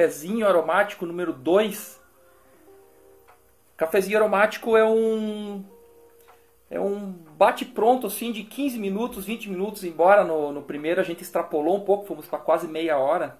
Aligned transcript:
cafezinho 0.00 0.48
aromático 0.48 1.04
número 1.04 1.32
2. 1.32 2.00
Cafezinho 3.76 4.16
aromático 4.16 4.76
é 4.76 4.84
um 4.84 5.62
é 6.70 6.80
um 6.80 7.12
bate 7.36 7.64
pronto 7.64 8.06
assim 8.06 8.32
de 8.32 8.44
15 8.44 8.78
minutos, 8.78 9.26
20 9.26 9.50
minutos, 9.50 9.84
embora 9.84 10.24
no, 10.24 10.52
no 10.52 10.62
primeiro 10.62 11.00
a 11.00 11.04
gente 11.04 11.22
extrapolou 11.22 11.76
um 11.76 11.80
pouco, 11.80 12.06
fomos 12.06 12.26
para 12.26 12.38
quase 12.38 12.66
meia 12.66 12.96
hora. 12.96 13.38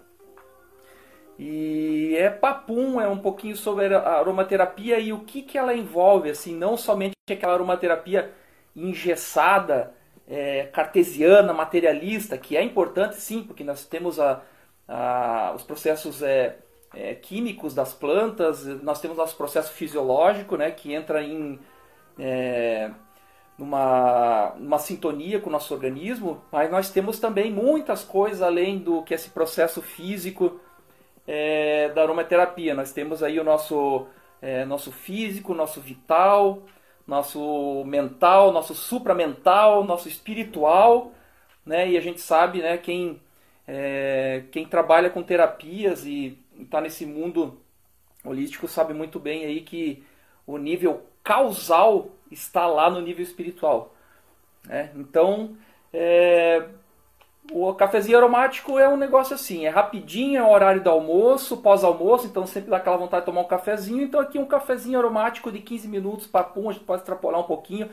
E 1.38 2.14
é 2.18 2.28
papum, 2.28 3.00
é 3.00 3.08
um 3.08 3.18
pouquinho 3.18 3.56
sobre 3.56 3.94
a 3.94 4.18
aromaterapia 4.18 4.98
e 4.98 5.12
o 5.12 5.20
que, 5.20 5.40
que 5.40 5.56
ela 5.56 5.72
envolve, 5.72 6.28
assim, 6.28 6.54
não 6.54 6.76
somente 6.76 7.14
aquela 7.30 7.54
aromaterapia 7.54 8.30
engessada, 8.76 9.94
é, 10.28 10.64
cartesiana, 10.64 11.54
materialista, 11.54 12.36
que 12.36 12.56
é 12.56 12.62
importante 12.62 13.16
sim, 13.16 13.42
porque 13.42 13.64
nós 13.64 13.86
temos 13.86 14.20
a, 14.20 14.42
a, 14.90 15.52
os 15.54 15.62
processos 15.62 16.20
é, 16.22 16.58
é, 16.92 17.14
químicos 17.14 17.72
das 17.74 17.94
plantas, 17.94 18.64
nós 18.82 19.00
temos 19.00 19.16
nosso 19.16 19.36
processo 19.36 19.72
fisiológico, 19.72 20.56
né, 20.56 20.72
que 20.72 20.92
entra 20.92 21.22
em 21.22 21.58
é, 22.18 22.90
numa 23.56 24.78
sintonia 24.78 25.38
com 25.38 25.50
o 25.50 25.52
nosso 25.52 25.72
organismo, 25.74 26.42
mas 26.50 26.70
nós 26.70 26.90
temos 26.90 27.20
também 27.20 27.52
muitas 27.52 28.02
coisas 28.02 28.40
além 28.40 28.78
do 28.78 29.02
que 29.02 29.12
esse 29.12 29.28
processo 29.30 29.82
físico 29.82 30.58
é, 31.26 31.90
da 31.90 32.02
aromaterapia. 32.02 32.74
Nós 32.74 32.92
temos 32.92 33.22
aí 33.22 33.38
o 33.38 33.44
nosso, 33.44 34.06
é, 34.40 34.64
nosso 34.64 34.90
físico, 34.90 35.54
nosso 35.54 35.80
vital, 35.80 36.62
nosso 37.06 37.84
mental, 37.84 38.50
nosso 38.50 38.74
supramental, 38.74 39.84
nosso 39.84 40.08
espiritual, 40.08 41.12
né? 41.64 41.90
E 41.90 41.98
a 41.98 42.00
gente 42.00 42.20
sabe, 42.20 42.62
né, 42.62 42.78
quem, 42.78 43.20
é, 43.72 44.42
quem 44.50 44.66
trabalha 44.66 45.08
com 45.08 45.22
terapias 45.22 46.04
e 46.04 46.36
está 46.58 46.80
nesse 46.80 47.06
mundo 47.06 47.60
holístico 48.24 48.66
sabe 48.66 48.92
muito 48.92 49.20
bem 49.20 49.44
aí 49.44 49.60
que 49.60 50.04
o 50.44 50.58
nível 50.58 51.06
causal 51.22 52.10
está 52.32 52.66
lá 52.66 52.90
no 52.90 53.00
nível 53.00 53.22
espiritual. 53.22 53.94
Né? 54.66 54.90
Então, 54.96 55.56
é, 55.92 56.66
o 57.52 57.72
cafezinho 57.72 58.18
aromático 58.18 58.76
é 58.76 58.88
um 58.88 58.96
negócio 58.96 59.36
assim, 59.36 59.64
é 59.66 59.68
rapidinho, 59.68 60.38
é 60.38 60.42
o 60.42 60.50
horário 60.50 60.82
do 60.82 60.90
almoço, 60.90 61.58
pós-almoço, 61.58 62.26
então 62.26 62.44
sempre 62.48 62.70
dá 62.70 62.78
aquela 62.78 62.96
vontade 62.96 63.22
de 63.22 63.26
tomar 63.26 63.42
um 63.42 63.48
cafezinho. 63.48 64.02
Então 64.02 64.18
aqui 64.18 64.36
um 64.36 64.46
cafezinho 64.46 64.98
aromático 64.98 65.52
de 65.52 65.60
15 65.60 65.86
minutos, 65.86 66.26
papum, 66.26 66.68
a 66.68 66.72
gente 66.72 66.84
pode 66.84 67.02
extrapolar 67.02 67.40
um 67.40 67.44
pouquinho, 67.44 67.88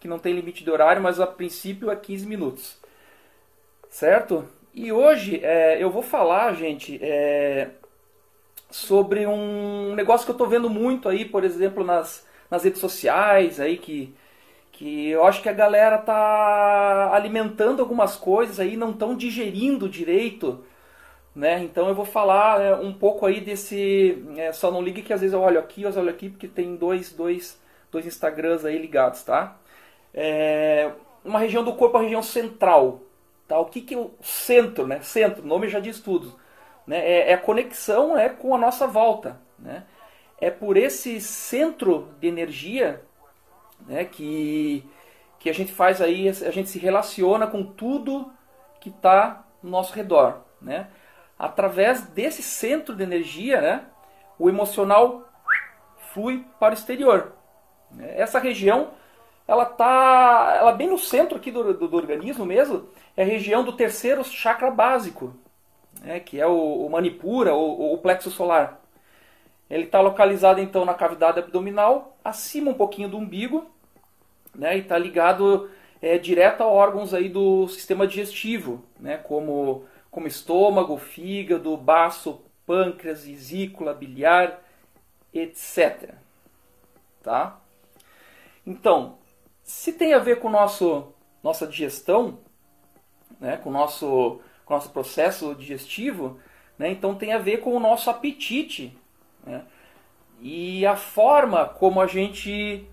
que 0.00 0.08
não 0.08 0.18
tem 0.18 0.34
limite 0.34 0.64
de 0.64 0.70
horário, 0.72 1.00
mas 1.00 1.20
a 1.20 1.26
princípio 1.26 1.88
é 1.88 1.94
15 1.94 2.26
minutos. 2.26 2.80
Certo? 3.88 4.44
E 4.74 4.92
hoje 4.92 5.40
é, 5.44 5.82
eu 5.82 5.90
vou 5.90 6.02
falar, 6.02 6.54
gente, 6.54 6.98
é, 7.02 7.70
sobre 8.70 9.26
um 9.26 9.94
negócio 9.94 10.24
que 10.24 10.30
eu 10.30 10.34
estou 10.34 10.48
vendo 10.48 10.70
muito 10.70 11.08
aí, 11.08 11.24
por 11.24 11.44
exemplo, 11.44 11.84
nas, 11.84 12.26
nas 12.50 12.64
redes 12.64 12.80
sociais, 12.80 13.60
aí 13.60 13.78
que 13.78 14.14
que 14.72 15.10
eu 15.10 15.26
acho 15.26 15.42
que 15.42 15.48
a 15.48 15.52
galera 15.52 15.98
tá 15.98 17.14
alimentando 17.14 17.80
algumas 17.82 18.16
coisas 18.16 18.60
aí, 18.60 18.76
não 18.76 18.90
estão 18.92 19.16
digerindo 19.16 19.88
direito, 19.88 20.64
né? 21.34 21.62
Então 21.62 21.88
eu 21.88 21.94
vou 21.94 22.04
falar 22.04 22.60
é, 22.60 22.74
um 22.74 22.92
pouco 22.92 23.26
aí 23.26 23.40
desse, 23.40 24.24
é, 24.36 24.52
só 24.52 24.70
não 24.70 24.82
ligue 24.82 25.02
que 25.02 25.12
às 25.12 25.20
vezes 25.20 25.34
eu 25.34 25.40
olho 25.42 25.58
aqui, 25.60 25.82
eu 25.82 25.90
olho 25.98 26.10
aqui 26.10 26.30
porque 26.30 26.48
tem 26.48 26.76
dois, 26.76 27.12
dois, 27.12 27.60
dois 27.92 28.06
Instagrams 28.06 28.64
aí 28.64 28.78
ligados, 28.78 29.22
tá? 29.24 29.56
É, 30.14 30.90
uma 31.24 31.38
região 31.38 31.64
do 31.64 31.74
corpo, 31.74 31.98
a 31.98 32.02
região 32.02 32.22
central, 32.22 33.02
tá? 33.50 33.58
O 33.58 33.66
que 33.66 33.80
que 33.80 33.94
é 33.94 33.98
o 33.98 34.12
centro, 34.22 34.86
né? 34.86 35.00
Centro, 35.02 35.42
o 35.42 35.46
nome 35.46 35.68
já 35.68 35.80
diz 35.80 36.00
tudo, 36.00 36.38
né? 36.86 36.98
É, 36.98 37.30
é 37.30 37.34
a 37.34 37.38
conexão 37.38 38.16
é 38.16 38.28
com 38.28 38.54
a 38.54 38.58
nossa 38.58 38.86
volta, 38.86 39.40
né? 39.58 39.84
É 40.40 40.50
por 40.50 40.76
esse 40.76 41.20
centro 41.20 42.08
de 42.18 42.26
energia 42.26 43.02
né, 43.86 44.04
que, 44.04 44.84
que 45.38 45.50
a 45.50 45.52
gente 45.52 45.72
faz 45.72 46.00
aí, 46.00 46.28
a 46.28 46.50
gente 46.50 46.68
se 46.68 46.78
relaciona 46.78 47.46
com 47.46 47.62
tudo 47.62 48.32
que 48.80 48.88
está 48.88 49.44
no 49.62 49.70
nosso 49.70 49.92
redor. 49.92 50.42
Né? 50.60 50.88
Através 51.38 52.02
desse 52.02 52.42
centro 52.42 52.94
de 52.94 53.02
energia, 53.02 53.60
né, 53.60 53.84
o 54.38 54.48
emocional 54.48 55.28
flui 56.12 56.44
para 56.58 56.72
o 56.72 56.74
exterior. 56.74 57.32
Essa 57.98 58.38
região, 58.38 58.92
ela 59.46 59.64
está 59.64 60.54
ela 60.58 60.72
bem 60.72 60.88
no 60.88 60.98
centro 60.98 61.36
aqui 61.36 61.50
do, 61.50 61.74
do, 61.74 61.88
do, 61.88 61.96
organismo 61.96 62.46
mesmo, 62.46 62.88
é 63.16 63.22
a 63.22 63.26
região 63.26 63.64
do 63.64 63.72
terceiro 63.72 64.24
chakra 64.24 64.70
básico, 64.70 65.34
né, 66.00 66.20
que 66.20 66.40
é 66.40 66.46
o, 66.46 66.86
o 66.86 66.90
Manipura, 66.90 67.54
o, 67.54 67.94
o 67.94 67.98
plexo 67.98 68.30
solar. 68.30 68.80
Ele 69.68 69.84
está 69.84 70.00
localizado 70.00 70.60
então 70.60 70.84
na 70.84 70.94
cavidade 70.94 71.38
abdominal, 71.38 72.16
acima 72.24 72.70
um 72.70 72.74
pouquinho 72.74 73.08
do 73.08 73.18
umbigo, 73.18 73.70
né, 74.54 74.76
e 74.76 74.80
está 74.80 74.98
ligado 74.98 75.70
é, 76.02 76.18
direto 76.18 76.62
a 76.62 76.66
órgãos 76.66 77.14
aí 77.14 77.28
do 77.28 77.68
sistema 77.68 78.06
digestivo, 78.06 78.84
né, 78.98 79.16
como, 79.18 79.84
como 80.10 80.26
estômago, 80.26 80.96
fígado, 80.96 81.76
baço, 81.76 82.40
pâncreas, 82.66 83.24
vesícula, 83.24 83.94
biliar, 83.94 84.60
etc. 85.32 86.14
Tá? 87.22 87.60
Então, 88.66 89.18
se 89.62 89.92
tem 89.92 90.14
a 90.14 90.18
ver 90.18 90.40
com 90.40 90.50
nosso 90.50 91.12
nossa 91.42 91.66
digestão, 91.66 92.38
né, 93.38 93.56
com 93.56 93.70
o 93.70 93.72
nosso, 93.72 94.40
com 94.64 94.74
nosso 94.74 94.90
processo 94.90 95.54
digestivo, 95.54 96.38
né, 96.78 96.90
então 96.90 97.14
tem 97.14 97.32
a 97.32 97.38
ver 97.38 97.58
com 97.58 97.76
o 97.76 97.80
nosso 97.80 98.08
apetite 98.08 98.96
né? 99.44 99.62
E 100.40 100.86
a 100.86 100.96
forma 100.96 101.66
como 101.66 102.00
a 102.00 102.06
gente 102.06 102.86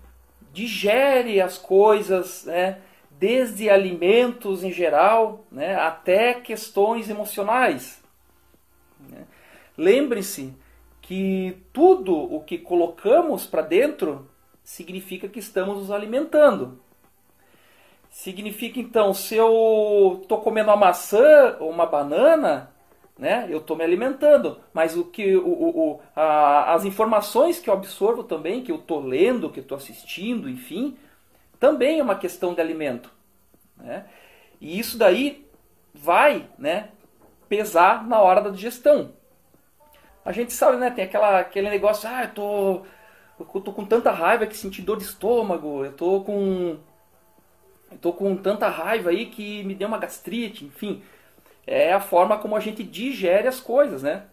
digere 0.52 1.40
as 1.40 1.56
coisas, 1.56 2.44
né? 2.44 2.78
desde 3.10 3.68
alimentos 3.68 4.62
em 4.62 4.70
geral 4.70 5.44
né? 5.50 5.74
até 5.74 6.34
questões 6.34 7.08
emocionais. 7.08 8.02
Né? 9.08 9.24
Lembre-se 9.76 10.54
que 11.00 11.56
tudo 11.72 12.14
o 12.14 12.42
que 12.42 12.58
colocamos 12.58 13.46
para 13.46 13.62
dentro 13.62 14.28
significa 14.62 15.26
que 15.26 15.38
estamos 15.38 15.78
nos 15.78 15.90
alimentando. 15.90 16.78
Significa 18.18 18.80
então, 18.80 19.14
se 19.14 19.36
eu 19.36 20.18
estou 20.20 20.40
comendo 20.40 20.70
uma 20.70 20.76
maçã 20.76 21.56
ou 21.60 21.70
uma 21.70 21.86
banana, 21.86 22.68
né? 23.16 23.46
Eu 23.48 23.58
estou 23.58 23.76
me 23.76 23.84
alimentando, 23.84 24.58
mas 24.74 24.96
o 24.96 25.04
que 25.04 25.36
o, 25.36 25.46
o, 25.46 26.00
a, 26.16 26.74
as 26.74 26.84
informações 26.84 27.60
que 27.60 27.70
eu 27.70 27.74
absorvo 27.74 28.24
também, 28.24 28.60
que 28.60 28.72
eu 28.72 28.76
estou 28.76 28.98
lendo, 28.98 29.48
que 29.48 29.60
eu 29.60 29.62
estou 29.62 29.76
assistindo, 29.76 30.48
enfim, 30.50 30.96
também 31.60 32.00
é 32.00 32.02
uma 32.02 32.16
questão 32.16 32.54
de 32.54 32.60
alimento, 32.60 33.08
né? 33.76 34.04
E 34.60 34.76
isso 34.80 34.98
daí 34.98 35.46
vai, 35.94 36.48
né, 36.58 36.88
pesar 37.48 38.04
na 38.04 38.20
hora 38.20 38.40
da 38.40 38.50
digestão. 38.50 39.12
A 40.24 40.32
gente 40.32 40.52
sabe, 40.52 40.76
né, 40.76 40.90
tem 40.90 41.04
aquela, 41.04 41.38
aquele 41.38 41.70
negócio, 41.70 42.08
ah, 42.08 42.24
eu 42.24 42.34
tô, 42.34 42.82
eu 43.38 43.60
tô 43.60 43.72
com 43.72 43.84
tanta 43.84 44.10
raiva 44.10 44.44
que 44.44 44.56
senti 44.56 44.82
dor 44.82 44.96
de 44.96 45.04
estômago, 45.04 45.84
eu 45.84 45.92
tô 45.92 46.22
com 46.22 46.78
tô 48.00 48.12
com 48.12 48.36
tanta 48.36 48.68
raiva 48.68 49.10
aí 49.10 49.26
que 49.26 49.62
me 49.64 49.74
deu 49.74 49.88
uma 49.88 49.98
gastrite, 49.98 50.64
enfim 50.64 51.02
é 51.68 51.92
a 51.92 52.00
forma 52.00 52.38
como 52.38 52.56
a 52.56 52.60
gente 52.60 52.82
digere 52.82 53.46
as 53.46 53.60
coisas, 53.60 54.02
né? 54.02 54.24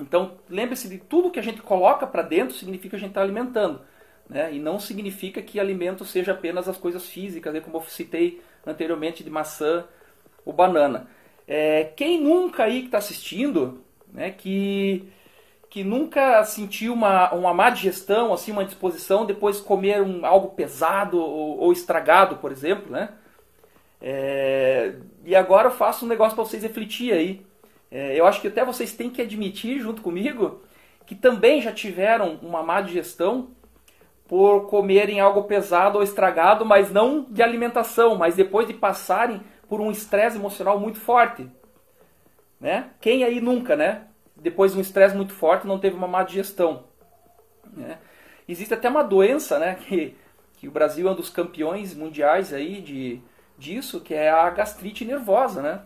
Então, 0.00 0.38
lembre-se 0.48 0.88
de 0.88 0.96
tudo 0.96 1.30
que 1.30 1.38
a 1.38 1.42
gente 1.42 1.60
coloca 1.60 2.06
para 2.06 2.22
dentro 2.22 2.54
significa 2.54 2.90
que 2.90 2.96
a 2.96 2.98
gente 2.98 3.10
está 3.10 3.20
alimentando. 3.20 3.82
Né? 4.28 4.54
E 4.54 4.58
não 4.58 4.80
significa 4.80 5.42
que 5.42 5.60
alimento 5.60 6.04
seja 6.04 6.32
apenas 6.32 6.66
as 6.66 6.78
coisas 6.78 7.06
físicas, 7.06 7.52
né? 7.52 7.60
como 7.60 7.76
eu 7.76 7.82
citei 7.82 8.42
anteriormente 8.66 9.22
de 9.22 9.28
maçã 9.28 9.84
ou 10.46 10.52
banana. 10.52 11.08
É, 11.46 11.92
quem 11.94 12.20
nunca 12.22 12.64
aí 12.64 12.80
que 12.80 12.86
está 12.86 12.98
assistindo, 12.98 13.84
né, 14.12 14.30
que, 14.30 15.06
que 15.76 15.84
nunca 15.84 16.42
sentiu 16.44 16.94
uma, 16.94 17.30
uma 17.34 17.52
má 17.52 17.68
digestão, 17.68 18.32
assim, 18.32 18.50
uma 18.50 18.64
disposição 18.64 19.26
depois 19.26 19.58
de 19.58 19.62
comer 19.64 20.00
um, 20.00 20.24
algo 20.24 20.48
pesado 20.54 21.20
ou, 21.20 21.58
ou 21.58 21.70
estragado, 21.70 22.38
por 22.38 22.50
exemplo, 22.50 22.90
né? 22.90 23.10
É, 24.00 24.94
e 25.22 25.36
agora 25.36 25.68
eu 25.68 25.70
faço 25.70 26.06
um 26.06 26.08
negócio 26.08 26.34
para 26.34 26.46
vocês 26.46 26.62
refletir 26.62 27.12
aí. 27.12 27.44
É, 27.90 28.18
eu 28.18 28.26
acho 28.26 28.40
que 28.40 28.48
até 28.48 28.64
vocês 28.64 28.94
têm 28.94 29.10
que 29.10 29.20
admitir 29.20 29.78
junto 29.78 30.00
comigo 30.00 30.62
que 31.04 31.14
também 31.14 31.60
já 31.60 31.70
tiveram 31.70 32.38
uma 32.40 32.62
má 32.62 32.80
digestão 32.80 33.50
por 34.26 34.68
comerem 34.68 35.20
algo 35.20 35.44
pesado 35.44 35.98
ou 35.98 36.02
estragado, 36.02 36.64
mas 36.64 36.90
não 36.90 37.26
de 37.28 37.42
alimentação, 37.42 38.16
mas 38.16 38.34
depois 38.34 38.66
de 38.66 38.72
passarem 38.72 39.42
por 39.68 39.82
um 39.82 39.90
estresse 39.90 40.38
emocional 40.38 40.80
muito 40.80 40.98
forte. 40.98 41.46
Né? 42.58 42.88
Quem 42.98 43.24
aí 43.24 43.42
nunca, 43.42 43.76
né? 43.76 44.06
Depois 44.36 44.72
de 44.72 44.78
um 44.78 44.80
estresse 44.80 45.16
muito 45.16 45.32
forte, 45.32 45.66
não 45.66 45.78
teve 45.78 45.96
uma 45.96 46.08
má 46.08 46.22
digestão. 46.22 46.84
Né? 47.72 47.98
Existe 48.48 48.74
até 48.74 48.88
uma 48.88 49.02
doença, 49.02 49.58
né? 49.58 49.76
Que, 49.86 50.16
que 50.58 50.68
o 50.68 50.70
Brasil 50.70 51.06
é 51.06 51.10
um 51.10 51.14
dos 51.14 51.28
campeões 51.28 51.94
mundiais 51.94 52.52
aí 52.52 52.80
de, 52.80 53.20
disso, 53.58 54.00
que 54.00 54.14
é 54.14 54.30
a 54.30 54.48
gastrite 54.48 55.04
nervosa, 55.04 55.60
né? 55.60 55.82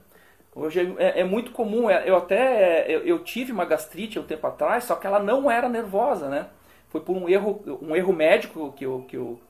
Hoje 0.55 0.95
é, 0.99 1.21
é 1.21 1.25
muito 1.25 1.53
comum, 1.53 1.89
é, 1.89 2.09
eu 2.09 2.17
até 2.17 2.85
eu, 2.89 3.01
eu, 3.01 3.19
tive 3.21 3.53
uma 3.53 3.65
gastrite 3.65 4.19
um 4.19 4.25
tempo 4.25 4.47
atrás, 4.47 4.85
só 4.85 4.97
que 4.97 5.07
ela 5.07 5.21
não 5.21 5.51
era 5.51 5.69
nervosa, 5.69 6.29
né? 6.29 6.49
Foi 6.89 7.01
por 7.01 7.17
um 7.17 7.29
erro, 7.29 7.63
um 7.81 7.95
erro 7.95 8.13
médico 8.13 8.73
que 8.73 8.85
eu, 8.85 9.05
que 9.09 9.17
eu, 9.17 9.41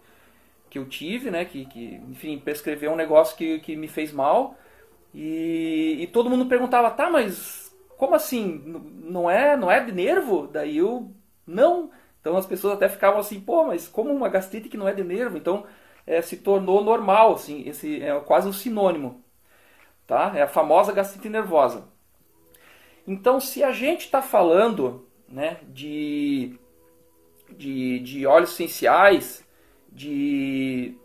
que 0.69 0.79
eu 0.79 0.87
tive, 0.87 1.31
né? 1.31 1.45
Que, 1.45 1.65
que 1.65 2.01
enfim, 2.11 2.39
prescreveu 2.39 2.93
um 2.93 2.97
negócio 2.97 3.37
que, 3.37 3.61
que 3.61 3.77
me 3.77 3.89
fez 3.89 4.13
mal. 4.13 4.57
E, 5.15 5.97
e 6.01 6.07
todo 6.07 6.31
mundo 6.31 6.47
perguntava, 6.47 6.91
tá, 6.91 7.11
mas 7.11 7.70
como 8.01 8.15
assim? 8.15 8.63
Não 9.05 9.31
é, 9.31 9.59
não 9.59 9.71
é 9.71 9.85
de 9.85 9.93
nervo? 9.93 10.47
Daí 10.47 10.79
eu, 10.79 11.13
não. 11.47 11.91
Então 12.19 12.35
as 12.35 12.47
pessoas 12.47 12.73
até 12.73 12.89
ficavam 12.89 13.21
assim, 13.21 13.39
pô, 13.39 13.67
mas 13.67 13.87
como 13.87 14.11
uma 14.11 14.31
gastrite 14.31 14.71
que 14.71 14.77
não 14.79 14.89
é 14.89 14.95
de 14.95 15.05
nervo? 15.05 15.37
Então 15.37 15.67
é, 16.07 16.23
se 16.23 16.39
tornou 16.39 16.83
normal, 16.83 17.35
assim, 17.35 17.63
esse 17.69 18.03
é 18.03 18.19
quase 18.21 18.49
um 18.49 18.55
sinônimo. 18.55 19.23
Tá? 20.07 20.33
É 20.35 20.41
a 20.41 20.49
famosa 20.49 20.95
gastrite 20.95 21.29
nervosa. 21.29 21.89
Então, 23.07 23.39
se 23.39 23.63
a 23.63 23.71
gente 23.71 24.07
está 24.07 24.23
falando 24.23 25.07
né, 25.29 25.59
de, 25.69 26.59
de, 27.51 27.99
de 28.01 28.27
óleos 28.27 28.53
essenciais, 28.53 29.45
de, 29.93 30.97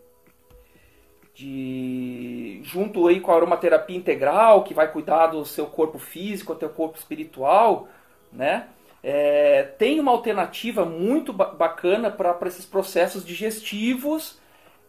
de 1.35 2.61
junto 2.63 3.07
aí 3.07 3.19
com 3.19 3.31
a 3.31 3.35
aromaterapia 3.35 3.97
integral, 3.97 4.63
que 4.63 4.73
vai 4.73 4.89
cuidar 4.89 5.27
do 5.27 5.45
seu 5.45 5.67
corpo 5.67 5.99
físico, 5.99 6.53
do 6.53 6.59
seu 6.59 6.69
corpo 6.69 6.97
espiritual, 6.97 7.89
né? 8.31 8.69
É, 9.03 9.63
tem 9.77 9.99
uma 9.99 10.11
alternativa 10.11 10.83
muito 10.83 11.31
bacana 11.31 12.09
para 12.09 12.47
esses 12.47 12.65
processos 12.65 13.23
digestivos 13.23 14.39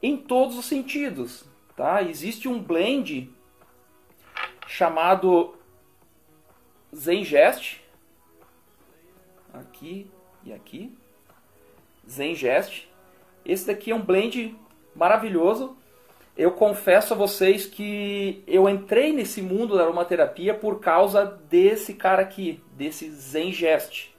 em 0.03 0.17
todos 0.17 0.57
os 0.57 0.65
sentidos. 0.65 1.45
Tá? 1.77 2.03
Existe 2.03 2.49
um 2.49 2.59
blend 2.59 3.31
chamado 4.67 5.55
Zengest, 6.95 7.83
aqui 9.53 10.11
e 10.45 10.53
aqui, 10.55 10.97
Zengest. 12.09 12.89
Esse 13.45 13.67
daqui 13.67 13.91
é 13.91 13.95
um 13.95 14.01
blend 14.01 14.57
maravilhoso. 14.95 15.77
Eu 16.37 16.53
confesso 16.53 17.15
a 17.15 17.17
vocês 17.17 17.65
que 17.65 18.43
eu 18.47 18.69
entrei 18.69 19.13
nesse 19.13 19.41
mundo 19.41 19.77
da 19.77 19.85
aromaterapia 19.85 20.53
por 20.53 20.81
causa 20.81 21.25
desse 21.49 21.95
cara 21.95 22.23
aqui, 22.23 22.63
desse 22.77 23.11
Zengest 23.11 24.17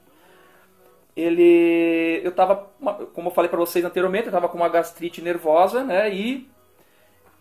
ele 1.18 2.22
eu 2.24 2.32
tava, 2.32 2.68
como 3.14 3.30
eu 3.30 3.34
falei 3.34 3.50
para 3.50 3.58
vocês 3.58 3.84
anteriormente, 3.84 4.28
eu 4.28 4.32
tava 4.32 4.48
com 4.48 4.56
uma 4.56 4.70
gastrite 4.70 5.20
nervosa, 5.20 5.84
né? 5.84 6.14
E, 6.14 6.48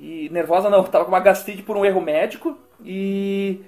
e 0.00 0.31
nervosa 0.31 0.70
não, 0.70 0.78
eu 0.82 0.88
tava 0.88 1.05
com 1.05 1.11
uma 1.11 1.20
gastrite 1.20 1.62
por 1.62 1.76
um 1.76 1.84
erro 1.84 2.00
médico 2.00 2.56
e, 2.82 3.61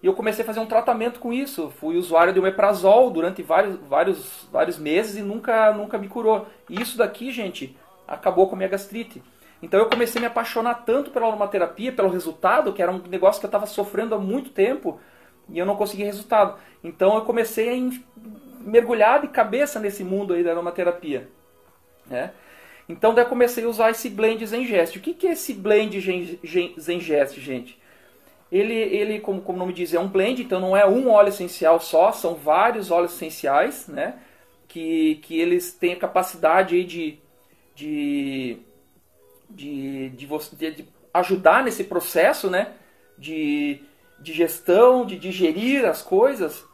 e 0.00 0.06
eu 0.06 0.14
comecei 0.14 0.44
a 0.44 0.46
fazer 0.46 0.60
um 0.60 0.66
tratamento 0.66 1.18
com 1.18 1.32
isso. 1.32 1.68
Fui 1.80 1.96
usuário 1.96 2.32
de 2.32 2.38
omeprazol 2.38 3.10
durante 3.10 3.42
vários, 3.42 3.76
vários, 3.88 4.48
vários 4.52 4.78
meses 4.78 5.16
e 5.16 5.22
nunca, 5.22 5.72
nunca 5.72 5.98
me 5.98 6.08
curou. 6.08 6.46
E 6.70 6.80
isso 6.80 6.96
daqui, 6.96 7.32
gente, 7.32 7.76
acabou 8.06 8.46
com 8.46 8.54
a 8.54 8.58
minha 8.58 8.70
gastrite. 8.70 9.20
Então 9.62 9.80
eu 9.80 9.86
comecei 9.86 10.18
a 10.18 10.22
me 10.22 10.26
apaixonar 10.26 10.74
tanto 10.84 11.10
pela 11.10 11.26
aromaterapia, 11.26 11.92
pelo 11.92 12.10
resultado, 12.10 12.72
que 12.72 12.82
era 12.82 12.92
um 12.92 12.98
negócio 13.08 13.40
que 13.40 13.46
eu 13.46 13.48
estava 13.48 13.66
sofrendo 13.66 14.14
há 14.14 14.18
muito 14.18 14.50
tempo 14.50 15.00
e 15.48 15.58
eu 15.58 15.66
não 15.66 15.76
conseguia 15.76 16.06
resultado. 16.06 16.58
Então 16.84 17.14
eu 17.14 17.22
comecei 17.22 17.70
a 17.70 17.90
mergulhar 18.60 19.20
de 19.20 19.28
cabeça 19.28 19.80
nesse 19.80 20.04
mundo 20.04 20.34
aí 20.34 20.44
da 20.44 20.50
aromaterapia. 20.50 21.28
Né? 22.06 22.32
Então 22.88 23.14
daí 23.14 23.24
eu 23.24 23.28
comecei 23.28 23.64
a 23.64 23.68
usar 23.68 23.90
esse 23.90 24.10
blend 24.10 24.44
Zengest. 24.46 24.98
O 24.98 25.00
que, 25.00 25.14
que 25.14 25.26
é 25.26 25.32
esse 25.32 25.54
blend 25.54 25.98
Zengest, 26.78 27.40
gente? 27.40 27.78
Ele, 28.50 28.74
ele 28.74 29.20
como, 29.20 29.40
como 29.40 29.56
o 29.56 29.60
nome 29.60 29.72
diz, 29.72 29.92
é 29.92 29.98
um 29.98 30.06
blend, 30.06 30.42
então 30.42 30.60
não 30.60 30.76
é 30.76 30.86
um 30.86 31.10
óleo 31.10 31.30
essencial 31.30 31.80
só, 31.80 32.12
são 32.12 32.34
vários 32.34 32.90
óleos 32.90 33.14
essenciais, 33.14 33.88
né? 33.88 34.14
Que, 34.68 35.16
que 35.16 35.38
eles 35.40 35.72
têm 35.72 35.94
a 35.94 35.98
capacidade 35.98 36.84
de, 36.84 37.18
de, 37.74 38.58
de, 39.48 40.10
de, 40.10 40.26
de, 40.26 40.70
de 40.70 40.88
ajudar 41.12 41.64
nesse 41.64 41.84
processo, 41.84 42.50
né? 42.50 42.72
De, 43.18 43.80
de 44.20 44.32
gestão, 44.32 45.06
de 45.06 45.18
digerir 45.18 45.84
as 45.84 46.02
coisas 46.02 46.64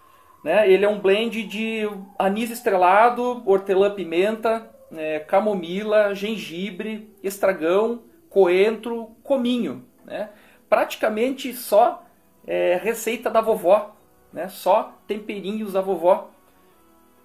né? 0.43 0.69
Ele 0.71 0.85
é 0.85 0.89
um 0.89 0.99
blend 0.99 1.43
de 1.45 1.89
anis 2.19 2.51
estrelado, 2.51 3.43
hortelã-pimenta, 3.47 4.69
é, 4.93 5.21
camomila, 5.21 6.15
gengibre, 6.15 7.15
estragão, 7.23 8.03
coentro, 8.29 9.15
cominho. 9.23 9.85
Né? 10.05 10.31
Praticamente 10.69 11.55
só 11.55 12.05
é, 12.47 12.79
receita 12.83 13.31
da 13.31 13.41
vovó, 13.41 13.95
né? 14.33 14.49
só 14.49 14.99
temperinhos 15.07 15.75
da 15.75 15.81
vovó. 15.81 16.31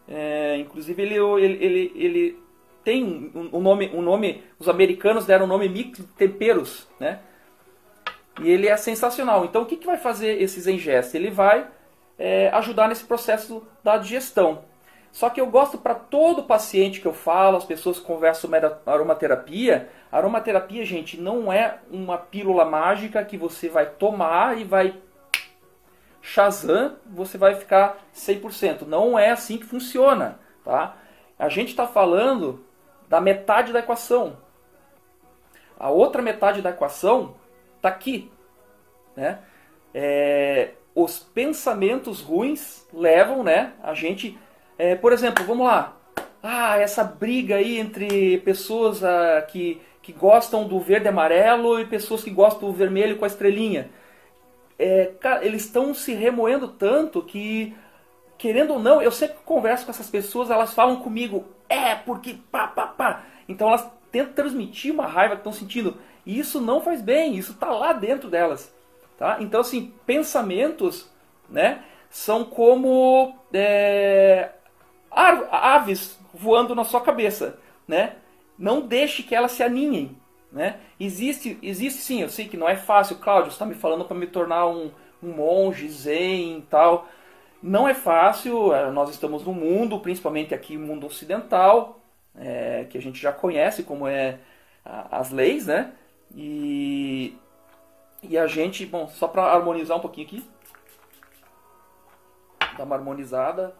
É, 0.07 0.57
inclusive 0.57 1.01
ele, 1.01 1.15
ele, 1.15 1.65
ele, 1.65 1.91
ele 1.95 2.39
tem 2.83 3.31
um, 3.33 3.49
um, 3.53 3.61
nome, 3.61 3.91
um 3.93 4.01
nome, 4.01 4.43
os 4.57 4.69
americanos 4.69 5.25
deram 5.25 5.45
o 5.45 5.47
nome 5.47 5.67
mix 5.67 5.99
temperos, 6.17 6.87
né? 6.99 7.19
E 8.41 8.49
ele 8.49 8.67
é 8.67 8.77
sensacional. 8.77 9.45
Então 9.45 9.63
o 9.63 9.65
que, 9.65 9.77
que 9.77 9.85
vai 9.85 9.97
fazer 9.97 10.41
esses 10.41 10.67
engestos? 10.67 11.15
Ele 11.15 11.31
vai 11.31 11.67
é, 12.17 12.49
ajudar 12.49 12.87
nesse 12.87 13.03
processo 13.03 13.65
da 13.83 13.97
digestão. 13.97 14.63
Só 15.11 15.29
que 15.29 15.41
eu 15.41 15.47
gosto 15.47 15.77
para 15.77 15.95
todo 15.95 16.43
paciente 16.43 17.01
que 17.01 17.07
eu 17.07 17.13
falo, 17.13 17.57
as 17.57 17.65
pessoas 17.65 17.97
que 17.99 18.05
conversam 18.05 18.41
sobre 18.41 18.59
aromaterapia, 18.85 19.89
aromaterapia, 20.11 20.85
gente, 20.85 21.19
não 21.19 21.51
é 21.51 21.79
uma 21.89 22.17
pílula 22.17 22.65
mágica 22.65 23.23
que 23.25 23.37
você 23.37 23.67
vai 23.67 23.85
tomar 23.87 24.57
e 24.59 24.63
vai 24.63 24.95
Shazam, 26.21 26.97
você 27.05 27.37
vai 27.37 27.55
ficar 27.55 27.97
100%. 28.13 28.81
Não 28.85 29.17
é 29.17 29.31
assim 29.31 29.57
que 29.57 29.65
funciona, 29.65 30.39
tá? 30.63 30.97
A 31.39 31.47
gente 31.47 31.69
está 31.69 31.87
falando 31.87 32.65
da 33.07 33.21
metade 33.21 33.71
da 33.71 33.79
equação. 33.79 34.37
A 35.79 35.89
outra 35.89 36.21
metade 36.21 36.61
da 36.61 36.71
equação 36.71 37.35
está 37.75 37.89
aqui, 37.89 38.31
né? 39.15 39.39
É, 39.93 40.71
os 40.93 41.19
pensamentos 41.19 42.21
ruins 42.21 42.87
levam 42.91 43.43
né, 43.43 43.73
a 43.83 43.93
gente. 43.93 44.37
É, 44.77 44.95
por 44.95 45.13
exemplo, 45.13 45.45
vamos 45.45 45.67
lá. 45.67 45.95
Ah, 46.41 46.77
essa 46.79 47.03
briga 47.03 47.55
aí 47.55 47.77
entre 47.77 48.39
pessoas 48.39 49.03
ah, 49.03 49.43
que, 49.47 49.81
que 50.01 50.11
gostam 50.11 50.67
do 50.67 50.79
verde 50.79 51.05
e 51.05 51.09
amarelo 51.09 51.79
e 51.79 51.85
pessoas 51.85 52.23
que 52.23 52.31
gostam 52.31 52.69
do 52.69 52.73
vermelho 52.75 53.17
com 53.17 53.25
a 53.25 53.27
estrelinha. 53.27 53.89
É, 54.79 55.11
cara, 55.19 55.45
eles 55.45 55.65
estão 55.65 55.93
se 55.93 56.13
remoendo 56.13 56.67
tanto 56.67 57.21
que, 57.21 57.75
querendo 58.37 58.73
ou 58.73 58.79
não, 58.79 59.01
eu 59.01 59.11
sempre 59.11 59.37
converso 59.45 59.85
com 59.85 59.91
essas 59.91 60.09
pessoas, 60.09 60.49
elas 60.51 60.73
falam 60.73 60.97
comigo, 60.97 61.45
é, 61.69 61.95
porque 61.95 62.37
pá, 62.51 62.67
pá, 62.67 62.87
pá. 62.87 63.23
Então 63.47 63.67
elas 63.67 63.89
tentam 64.11 64.33
transmitir 64.33 64.93
uma 64.93 65.05
raiva 65.05 65.35
que 65.35 65.41
estão 65.41 65.53
sentindo. 65.53 65.97
E 66.25 66.37
isso 66.39 66.59
não 66.59 66.81
faz 66.81 67.01
bem, 67.01 67.35
isso 67.35 67.53
está 67.53 67.69
lá 67.69 67.93
dentro 67.93 68.29
delas. 68.29 68.73
Tá? 69.17 69.37
Então, 69.39 69.61
assim, 69.61 69.93
pensamentos 70.05 71.09
né, 71.49 71.83
são 72.09 72.43
como 72.43 73.35
é, 73.51 74.51
aves 75.09 76.19
voando 76.33 76.75
na 76.75 76.83
sua 76.83 77.01
cabeça. 77.01 77.57
Né? 77.87 78.15
Não 78.57 78.81
deixe 78.81 79.23
que 79.23 79.33
elas 79.33 79.53
se 79.53 79.63
aninhem. 79.63 80.15
Né? 80.51 80.77
Existe, 80.99 81.57
existe 81.61 82.01
sim, 82.01 82.21
eu 82.21 82.29
sei 82.29 82.47
que 82.47 82.57
não 82.57 82.69
é 82.69 82.75
fácil. 82.75 83.17
Cláudio, 83.17 83.51
você 83.51 83.55
está 83.55 83.65
me 83.65 83.73
falando 83.73 84.05
para 84.05 84.17
me 84.17 84.27
tornar 84.27 84.67
um, 84.67 84.91
um 85.21 85.31
monge 85.31 85.89
zen 85.89 86.59
e 86.59 86.61
tal. 86.69 87.07
Não 87.61 87.87
é 87.87 87.93
fácil, 87.93 88.73
é, 88.73 88.91
nós 88.91 89.09
estamos 89.09 89.43
no 89.43 89.53
mundo, 89.53 89.99
principalmente 89.99 90.53
aqui 90.53 90.77
no 90.77 90.85
mundo 90.85 91.07
ocidental, 91.07 91.99
é, 92.35 92.85
que 92.89 92.97
a 92.97 93.01
gente 93.01 93.19
já 93.19 93.31
conhece 93.31 93.83
como 93.83 94.07
é 94.07 94.39
as 95.11 95.31
leis, 95.31 95.67
né? 95.67 95.91
E 96.33 97.35
e 98.23 98.37
a 98.37 98.47
gente, 98.47 98.85
bom, 98.85 99.07
só 99.07 99.27
para 99.27 99.43
harmonizar 99.43 99.97
um 99.97 100.01
pouquinho 100.01 100.27
aqui. 100.27 100.43
Dar 102.77 102.83
uma 102.83 102.95
harmonizada. 102.95 103.75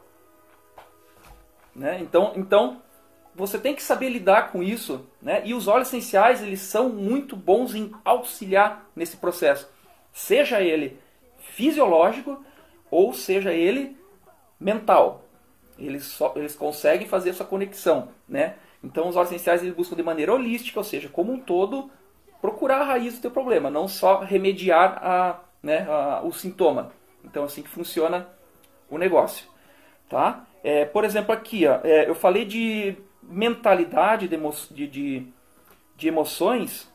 Né? 1.76 2.00
Então, 2.02 2.34
então, 2.36 2.82
você 3.36 3.58
tem 3.58 3.76
que 3.76 3.84
saber 3.84 4.10
lidar 4.10 4.52
com 4.52 4.62
isso. 4.62 5.06
Né? 5.22 5.42
E 5.46 5.54
os 5.54 5.68
óleos 5.68 5.88
essenciais, 5.88 6.42
eles 6.42 6.62
são 6.62 6.90
muito 6.90 7.36
bons 7.36 7.74
em 7.76 7.92
auxiliar 8.06 8.86
nesse 8.96 9.18
processo. 9.18 9.70
Seja 10.14 10.62
ele 10.62 11.00
fisiológico 11.40 12.44
ou 12.90 13.14
seja 13.14 13.54
ele 13.54 13.98
mental. 14.60 15.24
Eles, 15.78 16.06
só, 16.06 16.34
eles 16.36 16.56
conseguem 16.56 17.08
fazer 17.08 17.30
essa 17.30 17.46
conexão. 17.46 18.10
Né? 18.28 18.56
Então, 18.84 19.08
os 19.08 19.16
óleos 19.16 19.32
essenciais 19.32 19.62
eles 19.62 19.76
buscam 19.76 19.96
de 19.96 20.04
maneira 20.04 20.34
holística, 20.34 20.80
ou 20.80 20.84
seja, 20.84 21.08
como 21.10 21.32
um 21.32 21.40
todo, 21.40 21.90
procurar 22.42 22.82
a 22.82 22.86
raiz 22.86 23.16
do 23.16 23.22
teu 23.22 23.32
problema, 23.32 23.70
não 23.70 23.88
só 23.88 24.22
remediar 24.22 25.00
a, 25.04 25.40
né, 25.62 25.88
a, 25.90 26.22
o 26.24 26.32
sintoma. 26.32 26.92
Então 27.24 27.44
assim 27.44 27.62
que 27.62 27.70
funciona 27.70 28.28
o 28.90 28.98
negócio. 28.98 29.48
Tá? 30.10 30.46
É, 30.64 30.86
por 30.86 31.04
exemplo, 31.04 31.34
aqui 31.34 31.68
ó, 31.68 31.80
é, 31.84 32.08
eu 32.10 32.16
falei 32.16 32.46
de 32.46 32.96
mentalidade 33.22 34.28
de, 34.28 34.36
emo 34.36 34.54
de, 34.72 34.88
de, 34.88 35.28
de 35.96 36.08
emoções 36.08 36.90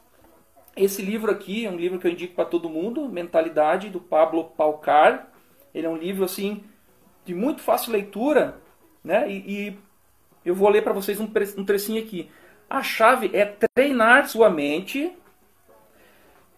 esse 0.74 1.02
livro 1.02 1.30
aqui 1.30 1.66
é 1.66 1.70
um 1.70 1.76
livro 1.76 1.98
que 1.98 2.06
eu 2.06 2.10
indico 2.10 2.34
para 2.34 2.46
todo 2.46 2.70
mundo, 2.70 3.08
Mentalidade, 3.08 3.90
do 3.90 4.00
Pablo 4.00 4.44
Palcar. 4.56 5.28
Ele 5.74 5.86
é 5.86 5.90
um 5.90 5.96
livro 5.96 6.24
assim 6.24 6.64
de 7.24 7.34
muito 7.34 7.60
fácil 7.62 7.92
leitura, 7.92 8.60
né? 9.02 9.30
E, 9.30 9.36
e 9.68 9.78
eu 10.44 10.54
vou 10.54 10.68
ler 10.68 10.82
para 10.82 10.92
vocês 10.92 11.20
um, 11.20 11.24
um 11.56 11.64
trecinho 11.64 12.02
aqui. 12.02 12.30
A 12.68 12.82
chave 12.82 13.30
é 13.32 13.56
treinar 13.74 14.28
sua 14.28 14.50
mente 14.50 15.12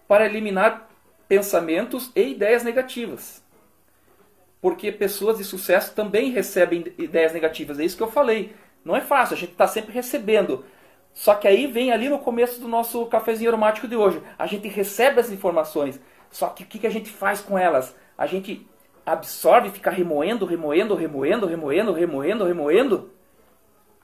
para 0.07 0.25
eliminar 0.25 0.89
pensamentos 1.27 2.11
e 2.15 2.29
ideias 2.29 2.63
negativas. 2.63 3.43
Porque 4.61 4.91
pessoas 4.91 5.37
de 5.37 5.43
sucesso 5.43 5.93
também 5.93 6.31
recebem 6.31 6.85
ideias 6.97 7.33
negativas. 7.33 7.79
É 7.79 7.85
isso 7.85 7.97
que 7.97 8.03
eu 8.03 8.11
falei. 8.11 8.55
Não 8.83 8.95
é 8.95 9.01
fácil, 9.01 9.35
a 9.35 9.37
gente 9.37 9.51
está 9.51 9.67
sempre 9.67 9.91
recebendo. 9.91 10.65
Só 11.13 11.33
que 11.35 11.47
aí 11.47 11.65
vem 11.67 11.91
ali 11.91 12.09
no 12.09 12.19
começo 12.19 12.59
do 12.59 12.67
nosso 12.67 13.05
cafezinho 13.05 13.49
aromático 13.49 13.87
de 13.87 13.95
hoje. 13.95 14.21
A 14.37 14.45
gente 14.45 14.67
recebe 14.67 15.19
as 15.19 15.31
informações. 15.31 15.99
Só 16.29 16.49
que 16.49 16.63
o 16.63 16.65
que, 16.65 16.79
que 16.79 16.87
a 16.87 16.91
gente 16.91 17.09
faz 17.09 17.41
com 17.41 17.57
elas? 17.57 17.95
A 18.17 18.25
gente 18.27 18.67
absorve, 19.05 19.69
fica 19.69 19.91
remoendo, 19.91 20.45
remoendo, 20.45 20.95
remoendo, 20.95 21.45
remoendo, 21.45 21.93
remoendo, 21.93 22.45
remoendo? 22.45 23.11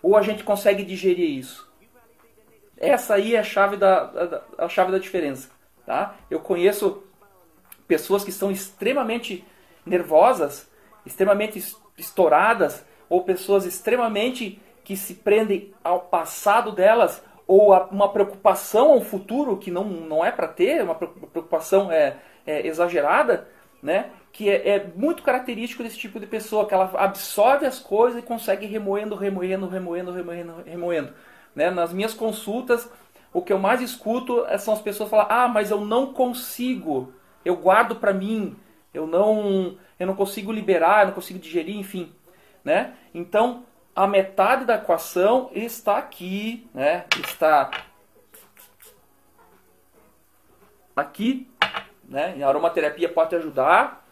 Ou 0.01 0.15
a 0.15 0.21
gente 0.21 0.43
consegue 0.43 0.83
digerir 0.83 1.37
isso? 1.37 1.69
Essa 2.77 3.15
aí 3.15 3.35
é 3.35 3.39
a 3.39 3.43
chave 3.43 3.77
da, 3.77 4.43
a 4.57 4.67
chave 4.67 4.91
da 4.91 4.97
diferença. 4.97 5.49
Tá? 5.85 6.15
Eu 6.29 6.39
conheço 6.39 7.03
pessoas 7.87 8.23
que 8.23 8.31
são 8.31 8.51
extremamente 8.51 9.45
nervosas, 9.85 10.69
extremamente 11.05 11.63
estouradas, 11.97 12.85
ou 13.09 13.23
pessoas 13.23 13.65
extremamente 13.65 14.61
que 14.83 14.95
se 14.95 15.15
prendem 15.15 15.73
ao 15.83 16.01
passado 16.01 16.71
delas 16.71 17.23
ou 17.45 17.73
a 17.73 17.85
uma 17.87 18.09
preocupação 18.09 18.91
ao 18.93 19.01
futuro 19.01 19.57
que 19.57 19.69
não, 19.69 19.83
não 19.83 20.23
é 20.23 20.31
para 20.31 20.47
ter, 20.47 20.81
uma 20.81 20.95
preocupação 20.95 21.91
é, 21.91 22.17
é 22.45 22.65
exagerada, 22.65 23.47
né? 23.81 24.11
que 24.31 24.49
é, 24.49 24.69
é, 24.69 24.91
muito 24.95 25.23
característico 25.23 25.83
desse 25.83 25.97
tipo 25.97 26.19
de 26.19 26.25
pessoa, 26.25 26.65
que 26.65 26.73
ela 26.73 26.91
absorve 26.95 27.65
as 27.65 27.79
coisas 27.79 28.19
e 28.19 28.25
consegue 28.25 28.65
remoendo, 28.65 29.15
remoendo, 29.15 29.67
remoendo, 29.67 30.11
remoendo, 30.11 30.63
remoendo. 30.65 31.13
Né? 31.53 31.69
Nas 31.69 31.91
minhas 31.91 32.13
consultas, 32.13 32.89
o 33.33 33.41
que 33.41 33.51
eu 33.51 33.59
mais 33.59 33.81
escuto 33.81 34.45
é, 34.45 34.57
são 34.57 34.73
as 34.73 34.81
pessoas 34.81 35.09
falar: 35.09 35.27
"Ah, 35.29 35.47
mas 35.47 35.69
eu 35.69 35.81
não 35.81 36.13
consigo, 36.13 37.13
eu 37.43 37.57
guardo 37.57 37.97
para 37.97 38.13
mim, 38.13 38.55
eu 38.93 39.05
não, 39.05 39.77
eu 39.99 40.07
não 40.07 40.15
consigo 40.15 40.51
liberar, 40.51 41.01
eu 41.01 41.07
não 41.07 41.13
consigo 41.13 41.39
digerir, 41.39 41.77
enfim", 41.77 42.11
né? 42.63 42.93
Então, 43.13 43.65
a 43.93 44.07
metade 44.07 44.63
da 44.63 44.75
equação 44.75 45.49
está 45.53 45.97
aqui, 45.97 46.69
né? 46.73 47.05
Está 47.19 47.69
aqui, 50.95 51.50
né? 52.11 52.35
E 52.37 52.43
a 52.43 52.47
aromaterapia 52.49 53.07
pode 53.07 53.33
ajudar, 53.35 54.05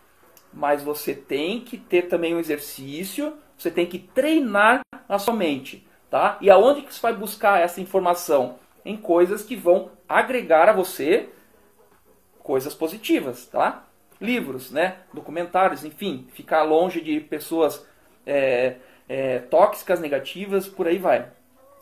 mas 0.54 0.82
você 0.82 1.14
tem 1.14 1.60
que 1.60 1.78
ter 1.78 2.04
também 2.04 2.34
um 2.34 2.40
exercício, 2.40 3.38
você 3.58 3.70
tem 3.70 3.86
que 3.86 4.00
treinar 4.00 4.80
a 5.08 5.20
sua 5.20 5.34
mente, 5.34 5.86
tá? 6.10 6.38
E 6.40 6.50
aonde 6.50 6.82
que 6.82 6.94
você 6.94 7.02
vai 7.02 7.14
buscar 7.14 7.60
essa 7.60 7.82
informação? 7.82 8.58
Em 8.86 8.96
coisas 8.96 9.44
que 9.44 9.56
vão 9.56 9.92
agregar 10.08 10.70
a 10.70 10.74
você 10.74 11.30
coisas 12.42 12.74
positivas, 12.74 13.46
tá? 13.46 13.84
Livros, 14.20 14.72
né? 14.72 15.00
Documentários, 15.14 15.84
enfim, 15.84 16.26
ficar 16.34 16.64
longe 16.64 17.02
de 17.02 17.20
pessoas 17.20 17.86
é, 18.26 18.78
é, 19.10 19.40
tóxicas, 19.40 20.00
negativas, 20.00 20.68
por 20.68 20.88
aí 20.88 20.98
vai. 20.98 21.28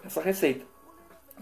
Essa 0.04 0.20
receita. 0.20 0.66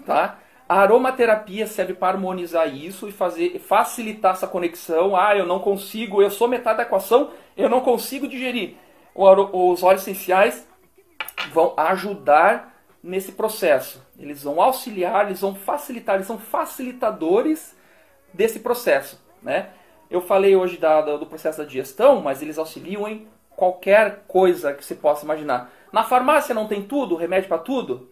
Tá? 0.06 0.38
A 0.68 0.80
aromaterapia 0.80 1.68
serve 1.68 1.94
para 1.94 2.14
harmonizar 2.14 2.74
isso 2.74 3.08
e 3.08 3.12
fazer 3.12 3.60
facilitar 3.60 4.34
essa 4.34 4.48
conexão. 4.48 5.16
Ah, 5.16 5.36
eu 5.36 5.46
não 5.46 5.60
consigo, 5.60 6.22
eu 6.22 6.32
sou 6.32 6.48
metade 6.48 6.78
da 6.78 6.84
equação, 6.84 7.32
eu 7.56 7.70
não 7.70 7.82
consigo 7.82 8.28
digerir. 8.28 8.76
Os 9.14 9.84
óleos 9.84 10.02
essenciais 10.02 10.68
vão 11.54 11.74
ajudar 11.78 12.76
nesse 13.02 13.34
processo. 13.34 14.04
Eles 14.18 14.44
vão 14.44 14.60
auxiliar, 14.60 15.28
eles 15.28 15.42
vão 15.42 15.54
facilitar, 15.54 16.16
eles 16.16 16.28
são 16.28 16.40
facilitadores 16.40 17.76
desse 18.34 18.60
processo. 18.60 19.24
Né? 19.44 19.70
Eu 20.10 20.22
falei 20.22 20.56
hoje 20.56 20.78
da, 20.78 21.02
do 21.02 21.28
processo 21.28 21.60
da 21.60 21.64
digestão, 21.64 22.22
mas 22.22 22.42
eles 22.42 22.58
auxiliam 22.58 23.08
em 23.08 23.28
qualquer 23.52 24.24
coisa 24.28 24.74
que 24.74 24.84
você 24.84 24.96
possa 24.96 25.24
imaginar. 25.24 25.72
Na 25.92 26.04
farmácia 26.04 26.56
não 26.56 26.68
tem 26.68 26.82
tudo, 26.82 27.16
remédio 27.16 27.48
para 27.48 27.60
tudo? 27.60 28.10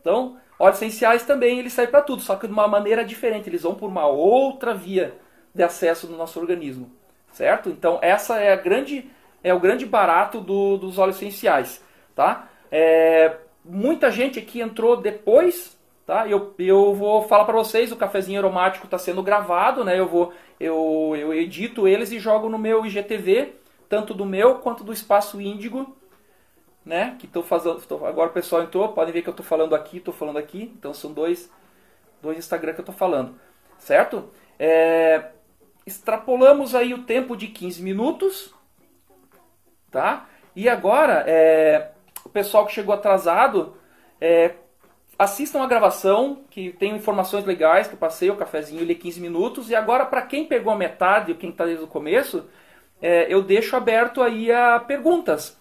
Então, 0.00 0.36
óleos 0.58 0.76
essenciais 0.76 1.24
também 1.24 1.58
eles 1.58 1.72
saem 1.72 1.88
para 1.88 2.02
tudo, 2.02 2.22
só 2.22 2.36
que 2.36 2.46
de 2.46 2.52
uma 2.52 2.68
maneira 2.68 3.04
diferente, 3.04 3.48
eles 3.48 3.62
vão 3.62 3.74
por 3.74 3.88
uma 3.88 4.06
outra 4.06 4.74
via 4.74 5.14
de 5.54 5.62
acesso 5.62 6.06
no 6.08 6.16
nosso 6.16 6.38
organismo, 6.38 6.90
certo? 7.32 7.68
Então, 7.68 7.98
essa 8.02 8.38
é 8.38 8.52
a 8.52 8.56
grande 8.56 9.10
é 9.42 9.52
o 9.52 9.60
grande 9.60 9.84
barato 9.84 10.40
do, 10.40 10.78
dos 10.78 10.98
óleos 10.98 11.16
essenciais, 11.16 11.84
tá? 12.14 12.48
É, 12.72 13.36
muita 13.64 14.10
gente 14.10 14.38
aqui 14.38 14.60
entrou 14.60 14.96
depois, 14.96 15.78
tá? 16.06 16.26
Eu, 16.26 16.54
eu 16.58 16.94
vou 16.94 17.22
falar 17.22 17.44
para 17.44 17.54
vocês, 17.54 17.92
o 17.92 17.96
cafezinho 17.96 18.38
aromático 18.38 18.86
está 18.86 18.96
sendo 18.96 19.22
gravado, 19.22 19.84
né? 19.84 19.98
Eu 19.98 20.08
vou 20.08 20.32
eu, 20.58 21.14
eu 21.16 21.34
edito 21.34 21.86
eles 21.86 22.10
e 22.10 22.18
jogo 22.18 22.48
no 22.48 22.58
meu 22.58 22.86
IGTV, 22.86 23.54
tanto 23.88 24.14
do 24.14 24.24
meu 24.24 24.56
quanto 24.56 24.82
do 24.82 24.92
Espaço 24.92 25.40
Índigo, 25.40 25.94
né? 26.84 27.16
Que 27.18 27.26
estou 27.26 27.42
fazendo. 27.42 27.80
Tô, 27.82 28.04
agora 28.04 28.30
o 28.30 28.32
pessoal 28.32 28.62
entrou, 28.62 28.88
podem 28.88 29.12
ver 29.12 29.22
que 29.22 29.28
eu 29.28 29.32
estou 29.32 29.46
falando 29.46 29.74
aqui, 29.74 29.98
estou 29.98 30.14
falando 30.14 30.38
aqui. 30.38 30.72
Então 30.78 30.92
são 30.92 31.12
dois, 31.12 31.50
dois 32.20 32.38
Instagram 32.38 32.74
que 32.74 32.80
eu 32.80 32.82
estou 32.82 32.94
falando, 32.94 33.34
certo? 33.78 34.30
É, 34.58 35.30
extrapolamos 35.86 36.74
aí 36.74 36.94
o 36.94 37.02
tempo 37.04 37.36
de 37.36 37.48
15 37.48 37.82
minutos, 37.82 38.54
tá? 39.90 40.28
E 40.54 40.68
agora, 40.68 41.24
é, 41.26 41.90
o 42.24 42.28
pessoal 42.28 42.66
que 42.66 42.72
chegou 42.72 42.94
atrasado, 42.94 43.76
é, 44.20 44.54
assistam 45.18 45.62
a 45.62 45.66
gravação, 45.66 46.44
que 46.50 46.70
tem 46.72 46.94
informações 46.94 47.44
legais, 47.44 47.86
que 47.86 47.94
eu 47.94 47.98
passei 47.98 48.30
o 48.30 48.36
cafezinho 48.36 48.82
ali 48.82 48.94
15 48.94 49.20
minutos. 49.20 49.70
E 49.70 49.74
agora, 49.74 50.06
para 50.06 50.22
quem 50.22 50.46
pegou 50.46 50.72
a 50.72 50.76
metade, 50.76 51.32
ou 51.32 51.38
quem 51.38 51.50
está 51.50 51.64
desde 51.64 51.84
o 51.84 51.88
começo, 51.88 52.48
é, 53.02 53.32
eu 53.32 53.42
deixo 53.42 53.76
aberto 53.76 54.22
aí 54.22 54.50
a 54.50 54.78
perguntas. 54.78 55.58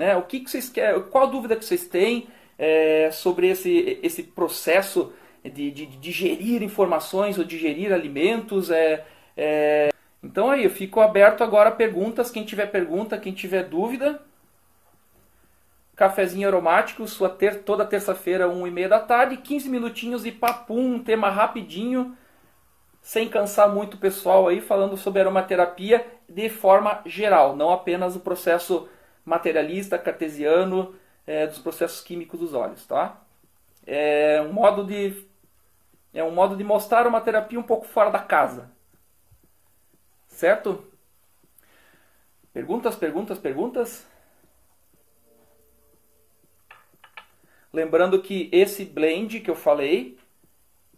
Né? 0.00 0.16
O 0.16 0.22
que, 0.22 0.40
que 0.40 0.50
vocês 0.50 0.70
querem, 0.70 1.02
qual 1.02 1.24
a 1.24 1.30
dúvida 1.30 1.54
que 1.54 1.62
vocês 1.62 1.86
têm 1.86 2.26
é, 2.58 3.10
sobre 3.12 3.48
esse, 3.48 4.00
esse 4.02 4.22
processo 4.22 5.12
de, 5.44 5.70
de, 5.70 5.84
de, 5.84 5.98
digerir 5.98 6.62
informações 6.62 7.36
ou 7.36 7.44
digerir 7.44 7.92
alimentos? 7.92 8.70
É, 8.70 9.04
é, 9.36 9.90
Então 10.24 10.50
aí, 10.50 10.64
eu 10.64 10.70
fico 10.70 11.00
aberto 11.00 11.44
agora 11.44 11.68
a 11.68 11.72
perguntas. 11.72 12.30
Quem 12.30 12.46
tiver 12.46 12.68
pergunta, 12.68 13.18
quem 13.18 13.34
tiver 13.34 13.64
dúvida, 13.64 14.22
cafezinho 15.94 16.48
aromático, 16.48 17.06
sua 17.06 17.28
ter, 17.28 17.62
toda 17.62 17.84
terça-feira, 17.84 18.48
1 18.48 18.66
e 18.66 18.70
meia 18.70 18.88
da 18.88 19.00
tarde, 19.00 19.36
15 19.36 19.68
minutinhos 19.68 20.24
e 20.24 20.32
papum, 20.32 20.94
um 20.94 21.04
tema 21.04 21.28
rapidinho, 21.28 22.16
sem 23.02 23.28
cansar 23.28 23.68
muito 23.68 23.94
o 23.94 24.00
pessoal 24.00 24.48
aí, 24.48 24.62
falando 24.62 24.96
sobre 24.96 25.20
aromaterapia 25.20 26.06
de 26.26 26.48
forma 26.48 27.02
geral, 27.04 27.54
não 27.54 27.70
apenas 27.70 28.16
o 28.16 28.20
processo 28.20 28.88
materialista, 29.24 29.98
cartesiano, 29.98 30.94
é, 31.26 31.46
dos 31.46 31.58
processos 31.58 32.00
químicos 32.00 32.40
dos 32.40 32.54
óleos, 32.54 32.86
tá? 32.86 33.22
É 33.86 34.40
um 34.42 34.52
modo 34.52 34.84
de 34.84 35.28
é 36.12 36.24
um 36.24 36.32
modo 36.32 36.56
de 36.56 36.64
mostrar 36.64 37.06
uma 37.06 37.20
terapia 37.20 37.58
um 37.58 37.62
pouco 37.62 37.86
fora 37.86 38.10
da 38.10 38.18
casa. 38.18 38.70
Certo? 40.26 40.84
Perguntas, 42.52 42.96
perguntas, 42.96 43.38
perguntas? 43.38 44.06
Lembrando 47.72 48.20
que 48.20 48.48
esse 48.52 48.84
blend 48.84 49.40
que 49.40 49.50
eu 49.50 49.54
falei 49.54 50.18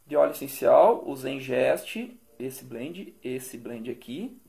de 0.07 0.17
óleo 0.17 0.33
essencial, 0.33 1.07
o 1.07 1.15
Zengest, 1.15 2.19
esse 2.39 2.65
blend, 2.65 3.15
esse 3.23 3.59
blend 3.59 3.91
aqui, 3.91 4.41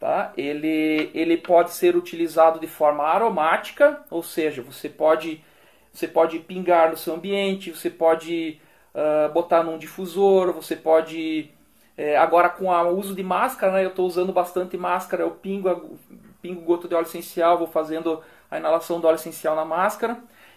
Tá? 0.00 0.32
Ele, 0.34 1.10
ele 1.12 1.36
pode 1.36 1.72
ser 1.72 1.94
utilizado 1.94 2.58
de 2.58 2.66
forma 2.66 3.04
aromática, 3.04 4.02
ou 4.10 4.22
seja, 4.22 4.62
você 4.62 4.88
pode, 4.88 5.44
você 5.92 6.08
pode 6.08 6.38
pingar 6.38 6.90
no 6.90 6.96
seu 6.96 7.14
ambiente, 7.14 7.70
você 7.70 7.90
pode 7.90 8.58
uh, 8.94 9.30
botar 9.30 9.62
num 9.62 9.76
difusor, 9.76 10.54
você 10.54 10.74
pode. 10.74 11.50
É, 11.98 12.16
agora 12.16 12.48
com 12.48 12.68
o 12.68 12.98
uso 12.98 13.14
de 13.14 13.22
máscara, 13.22 13.72
né, 13.72 13.84
eu 13.84 13.90
estou 13.90 14.06
usando 14.06 14.32
bastante 14.32 14.74
máscara, 14.78 15.22
eu 15.22 15.32
pingo, 15.32 15.98
pingo 16.40 16.62
gota 16.62 16.88
de 16.88 16.94
óleo 16.94 17.04
essencial, 17.04 17.58
vou 17.58 17.66
fazendo 17.66 18.22
a 18.50 18.56
inalação 18.56 19.00
do 19.00 19.06
óleo 19.06 19.16
essencial 19.16 19.54
na 19.54 19.66
máscara. 19.66 20.16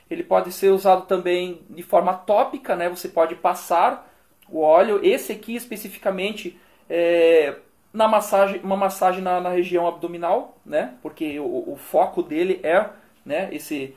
Ele 0.09 0.23
pode 0.23 0.53
ser 0.53 0.69
usado 0.69 1.05
também 1.05 1.61
de 1.69 1.83
forma 1.83 2.13
tópica, 2.13 2.77
né, 2.77 2.87
você 2.87 3.09
pode 3.09 3.35
passar 3.35 4.09
o 4.47 4.61
óleo. 4.61 5.01
Esse 5.03 5.33
aqui 5.33 5.53
especificamente 5.53 6.57
é, 6.89 7.57
na 7.93 8.07
massagem, 8.07 8.59
uma 8.63 8.75
massagem 8.75 9.21
na, 9.21 9.39
na 9.39 9.49
região 9.49 9.87
abdominal, 9.87 10.57
né? 10.65 10.95
Porque 11.01 11.39
o, 11.39 11.71
o, 11.71 11.75
foco 11.75 12.23
dele 12.23 12.59
é, 12.63 12.89
né? 13.23 13.49
Esse, 13.51 13.95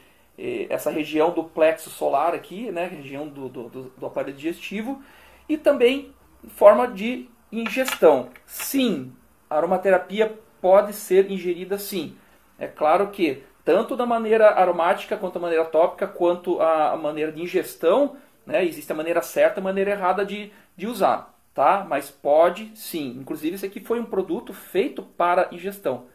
essa 0.69 0.91
região 0.91 1.31
do 1.31 1.45
plexo 1.45 1.88
solar 1.88 2.35
aqui, 2.35 2.71
né? 2.71 2.87
Região 2.87 3.26
do, 3.26 3.49
do, 3.49 3.69
do 3.97 4.07
aparelho 4.07 4.37
digestivo 4.37 5.03
e 5.49 5.57
também 5.57 6.12
forma 6.49 6.87
de 6.87 7.29
ingestão. 7.50 8.29
Sim, 8.45 9.12
a 9.49 9.57
aromaterapia 9.57 10.38
pode 10.61 10.93
ser 10.93 11.31
ingerida 11.31 11.79
sim. 11.79 12.17
É 12.59 12.67
claro 12.67 13.09
que 13.09 13.43
tanto 13.65 13.97
da 13.97 14.07
maneira 14.07 14.50
aromática 14.50 15.17
quanto 15.17 15.35
da 15.35 15.41
maneira 15.41 15.65
tópica, 15.65 16.07
quanto 16.07 16.61
a 16.61 16.97
maneira 16.97 17.33
de 17.33 17.43
ingestão, 17.43 18.17
né, 18.47 18.65
existe 18.65 18.93
a 18.93 18.95
maneira 18.95 19.23
certa 19.23 19.59
e 19.59 19.61
a 19.61 19.65
maneira 19.65 19.91
errada 19.91 20.25
de, 20.25 20.53
de 20.76 20.87
usar. 20.87 21.36
Tá? 21.56 21.84
Mas 21.88 22.08
pode 22.08 22.76
sim. 22.76 23.18
Inclusive, 23.18 23.56
esse 23.56 23.66
aqui 23.66 23.80
foi 23.80 23.98
um 23.98 24.04
produto 24.04 24.52
feito 24.52 25.02
para 25.02 25.52
ingestão. 25.52 26.06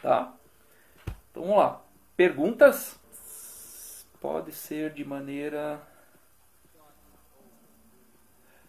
Tá? 0.00 0.32
Então 1.30 1.42
vamos 1.42 1.58
lá. 1.58 1.82
Perguntas? 2.16 3.00
Pode 4.20 4.52
ser 4.52 4.92
de 4.92 5.04
maneira. 5.04 5.80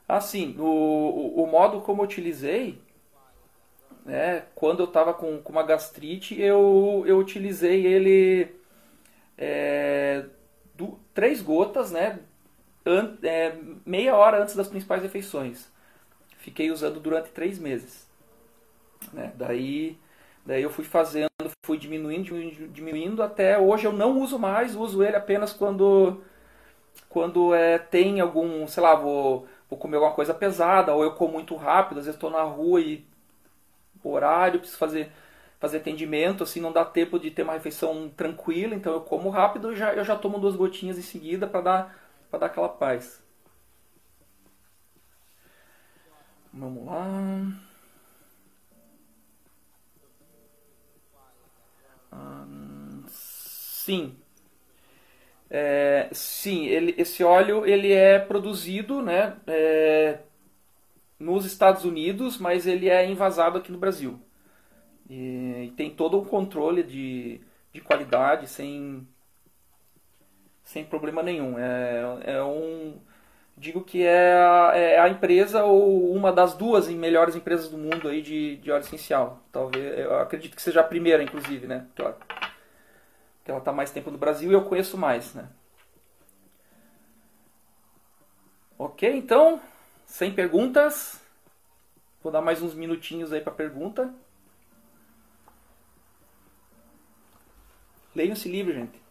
Assim, 0.07 0.55
o, 0.57 1.43
o 1.43 1.45
modo 1.45 1.81
como 1.81 2.01
eu 2.01 2.05
utilizei 2.05 2.81
né? 4.05 4.43
Quando 4.53 4.81
eu 4.81 4.85
estava 4.85 5.13
com, 5.13 5.41
com 5.41 5.51
uma 5.51 5.63
gastrite, 5.63 6.39
eu, 6.39 7.03
eu 7.05 7.17
utilizei 7.17 7.85
ele 7.85 8.53
é, 9.37 10.25
do, 10.75 10.99
três 11.13 11.41
gotas, 11.41 11.91
né? 11.91 12.19
An, 12.85 13.17
é, 13.23 13.55
meia 13.85 14.15
hora 14.15 14.41
antes 14.41 14.55
das 14.55 14.67
principais 14.67 15.01
refeições. 15.01 15.71
Fiquei 16.43 16.69
usando 16.71 17.00
durante 17.00 17.29
três 17.29 17.57
meses. 17.57 18.05
Né? 19.13 19.31
Daí, 19.35 19.97
daí 20.45 20.62
eu 20.62 20.69
fui 20.69 20.83
fazendo, 20.83 21.29
fui 21.65 21.77
diminuindo, 21.77 22.25
diminuindo, 22.25 22.67
diminuindo, 22.67 23.23
até 23.23 23.57
hoje 23.57 23.85
eu 23.85 23.93
não 23.93 24.19
uso 24.19 24.38
mais, 24.38 24.75
uso 24.75 25.01
ele 25.01 25.15
apenas 25.15 25.53
quando 25.53 26.21
quando 27.07 27.53
é, 27.55 27.79
tem 27.79 28.19
algum, 28.19 28.67
sei 28.67 28.83
lá, 28.83 28.93
vou, 28.93 29.47
vou 29.69 29.79
comer 29.79 29.95
alguma 29.95 30.13
coisa 30.13 30.33
pesada, 30.33 30.93
ou 30.93 31.01
eu 31.01 31.13
como 31.13 31.33
muito 31.33 31.55
rápido, 31.55 32.00
às 32.00 32.05
vezes 32.05 32.17
estou 32.17 32.29
na 32.29 32.43
rua 32.43 32.81
e 32.81 33.05
horário, 34.03 34.59
preciso 34.59 34.77
fazer, 34.77 35.12
fazer 35.62 35.77
atendimento, 35.77 36.43
assim, 36.43 36.59
não 36.59 36.73
dá 36.73 36.83
tempo 36.83 37.17
de 37.17 37.31
ter 37.31 37.43
uma 37.43 37.53
refeição 37.53 38.09
tranquila, 38.17 38.75
então 38.75 38.91
eu 38.91 39.01
como 39.01 39.29
rápido 39.29 39.71
e 39.71 39.75
já, 39.77 39.93
eu 39.93 40.03
já 40.03 40.17
tomo 40.17 40.39
duas 40.39 40.57
gotinhas 40.57 40.97
em 40.97 41.01
seguida 41.01 41.47
para 41.47 41.62
dar, 41.62 42.00
dar 42.31 42.47
aquela 42.47 42.69
paz. 42.69 43.22
Vamos 46.53 46.86
lá. 46.86 47.03
Hum, 52.12 53.03
sim. 53.10 54.15
É, 55.50 56.10
sim, 56.12 56.65
ele, 56.65 56.95
esse 56.98 57.24
óleo 57.24 57.65
ele 57.65 57.91
é 57.91 58.17
produzido 58.19 59.01
né, 59.03 59.38
é, 59.45 60.19
nos 61.19 61.45
Estados 61.45 61.86
Unidos, 61.86 62.38
mas 62.38 62.67
ele 62.67 62.89
é 62.89 63.05
envasado 63.10 63.57
aqui 63.57 63.72
no 63.72 63.77
Brasil. 63.77 64.19
E, 65.10 65.65
e 65.67 65.72
tem 65.77 65.91
todo 65.91 66.19
um 66.19 66.25
controle 66.25 66.83
de, 66.83 67.41
de 67.74 67.81
qualidade 67.81 68.48
sem, 68.48 69.07
sem 70.63 70.86
problema 70.86 71.22
nenhum. 71.24 71.57
É, 71.57 72.36
é 72.36 72.43
um 72.43 73.00
digo 73.57 73.83
que 73.83 74.03
é 74.03 74.33
a, 74.33 74.72
é 74.75 75.00
a, 75.00 75.10
empresa 75.10 75.63
ou 75.63 76.12
uma 76.13 76.31
das 76.31 76.53
duas 76.53 76.88
melhores 76.88 77.36
empresas 77.36 77.69
do 77.69 77.77
mundo 77.77 78.07
aí 78.07 78.22
de, 78.22 78.57
de 78.57 78.72
óleo 78.72 78.81
essencial. 78.81 79.39
Talvez, 79.51 80.00
eu 80.00 80.19
acredito 80.19 80.55
que 80.55 80.62
seja 80.62 80.81
a 80.81 80.83
primeira, 80.83 81.24
inclusive, 81.24 81.67
né? 81.67 81.88
Que 81.95 82.01
ela, 82.01 82.17
que 83.43 83.51
ela 83.51 83.60
está 83.60 83.72
mais 83.72 83.91
tempo 83.91 84.12
no 84.12 84.17
Brasil 84.17 84.51
e 84.51 84.53
eu 84.53 84.65
conheço 84.65 84.98
mais, 84.98 85.33
né? 85.33 85.48
Ok, 88.77 89.10
então 89.15 89.62
sem 90.06 90.34
perguntas. 90.34 91.21
Vou 92.21 92.32
dar 92.32 92.41
mais 92.41 92.62
uns 92.62 92.73
minutinhos 92.73 93.34
aí 93.34 93.41
para 93.41 93.51
pergunta. 93.51 94.13
Leiam 98.15 98.34
esse 98.34 98.47
livro, 98.47 98.73
gente. 98.73 99.02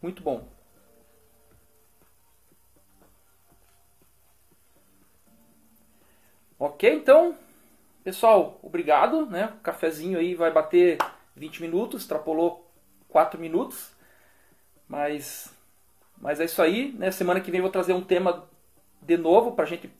Muito 0.00 0.22
bom. 0.22 0.46
Ok, 6.58 6.92
então, 6.92 7.36
pessoal, 8.02 8.58
obrigado, 8.62 9.26
né? 9.26 9.52
O 9.58 9.60
cafezinho 9.60 10.18
aí 10.18 10.34
vai 10.34 10.50
bater 10.50 10.98
20 11.36 11.62
minutos, 11.62 12.02
extrapolou 12.02 12.68
4 13.08 13.40
minutos. 13.40 13.92
Mas, 14.88 15.52
mas 16.20 16.40
é 16.40 16.46
isso 16.46 16.60
aí. 16.60 16.92
Né? 16.92 17.10
Semana 17.10 17.40
que 17.40 17.50
vem 17.50 17.60
vou 17.60 17.70
trazer 17.70 17.92
um 17.92 18.02
tema 18.02 18.48
de 19.00 19.16
novo 19.16 19.52
para 19.52 19.64
a 19.64 19.68
gente 19.68 19.90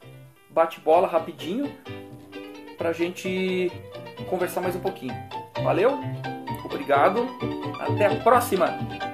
bate 0.51 0.81
bola 0.81 1.07
rapidinho 1.07 1.67
para 2.77 2.91
a 2.91 2.93
gente 2.93 3.71
conversar 4.31 4.61
mais 4.61 4.75
um 4.77 4.81
pouquinho. 4.81 5.15
Valeu, 5.63 5.99
obrigado, 6.65 7.27
até 7.81 8.07
a 8.07 8.23
próxima! 8.23 9.08